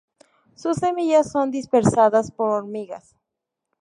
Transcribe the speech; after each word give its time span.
Sus 0.55 0.77
semillas 0.77 1.31
son 1.31 1.51
dispersadas 1.51 2.31
por 2.31 2.49
hormigas. 2.49 3.15